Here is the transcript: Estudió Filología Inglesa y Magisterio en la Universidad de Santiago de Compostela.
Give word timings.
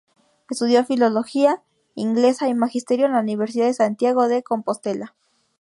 Estudió 0.49 0.83
Filología 0.83 1.61
Inglesa 1.93 2.47
y 2.47 2.55
Magisterio 2.55 3.05
en 3.05 3.11
la 3.11 3.19
Universidad 3.19 3.67
de 3.67 3.75
Santiago 3.75 4.27
de 4.27 4.41
Compostela. 4.41 5.13